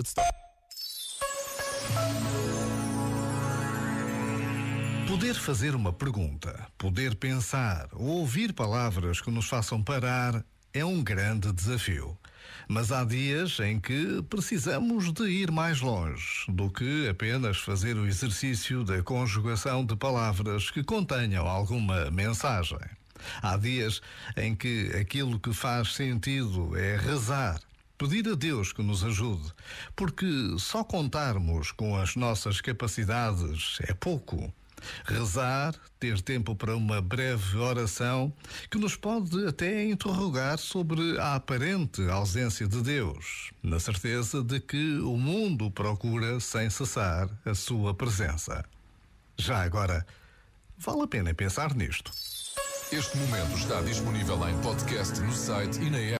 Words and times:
de. 0.00 0.12
Poder 5.08 5.34
fazer 5.34 5.74
uma 5.74 5.92
pergunta, 5.92 6.66
poder 6.78 7.14
pensar 7.16 7.88
ou 7.92 8.20
ouvir 8.20 8.52
palavras 8.54 9.20
que 9.20 9.30
nos 9.30 9.46
façam 9.46 9.82
parar 9.82 10.42
é 10.72 10.84
um 10.84 11.02
grande 11.02 11.52
desafio. 11.52 12.16
Mas 12.66 12.90
há 12.90 13.04
dias 13.04 13.60
em 13.60 13.78
que 13.78 14.22
precisamos 14.30 15.12
de 15.12 15.24
ir 15.24 15.50
mais 15.50 15.80
longe 15.80 16.46
do 16.48 16.70
que 16.70 17.08
apenas 17.08 17.58
fazer 17.58 17.96
o 17.96 18.06
exercício 18.06 18.84
da 18.84 19.02
conjugação 19.02 19.84
de 19.84 19.94
palavras 19.96 20.70
que 20.70 20.82
contenham 20.82 21.46
alguma 21.46 22.10
mensagem. 22.10 22.78
Há 23.42 23.56
dias 23.56 24.00
em 24.36 24.54
que 24.54 24.90
aquilo 24.98 25.38
que 25.38 25.52
faz 25.52 25.94
sentido 25.94 26.76
é 26.76 26.96
rezar, 26.96 27.60
pedir 28.02 28.28
a 28.28 28.34
Deus 28.34 28.72
que 28.72 28.82
nos 28.82 29.04
ajude, 29.04 29.52
porque 29.94 30.26
só 30.58 30.82
contarmos 30.82 31.70
com 31.70 31.96
as 31.96 32.16
nossas 32.16 32.60
capacidades 32.60 33.78
é 33.82 33.94
pouco. 33.94 34.52
Rezar, 35.04 35.76
ter 36.00 36.20
tempo 36.20 36.56
para 36.56 36.76
uma 36.76 37.00
breve 37.00 37.56
oração 37.56 38.32
que 38.68 38.76
nos 38.78 38.96
pode 38.96 39.46
até 39.46 39.84
interrogar 39.84 40.58
sobre 40.58 41.16
a 41.20 41.36
aparente 41.36 42.02
ausência 42.10 42.66
de 42.66 42.82
Deus, 42.82 43.52
na 43.62 43.78
certeza 43.78 44.42
de 44.42 44.58
que 44.58 44.98
o 44.98 45.16
mundo 45.16 45.70
procura 45.70 46.40
sem 46.40 46.68
cessar 46.68 47.30
a 47.44 47.54
sua 47.54 47.94
presença. 47.94 48.64
Já 49.38 49.62
agora, 49.62 50.04
vale 50.76 51.02
a 51.02 51.06
pena 51.06 51.32
pensar 51.32 51.72
nisto. 51.76 52.10
Este 52.90 53.16
momento 53.16 53.56
está 53.56 53.80
disponível 53.80 54.36
em 54.48 54.60
podcast 54.60 55.20
no 55.20 55.32
site 55.32 55.80
e 55.80 55.88
na 55.88 55.98
app. 55.98 56.10